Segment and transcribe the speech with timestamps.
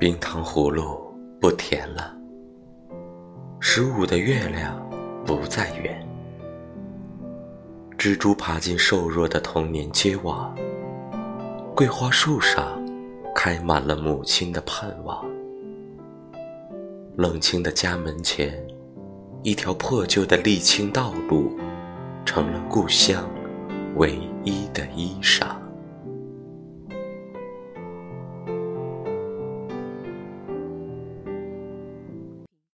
[0.00, 2.16] 冰糖葫芦不甜了。
[3.60, 4.74] 十五的月亮
[5.26, 6.02] 不再圆。
[7.98, 10.56] 蜘蛛爬进瘦弱的童年街网。
[11.76, 12.82] 桂花树上
[13.34, 15.22] 开满了母亲的盼望。
[17.16, 18.58] 冷清的家门前，
[19.42, 21.58] 一条破旧的沥青道路，
[22.24, 23.28] 成了故乡
[23.96, 25.48] 唯一的衣裳。